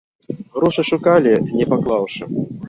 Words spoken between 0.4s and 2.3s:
Грошы шукалі, не паклаўшы.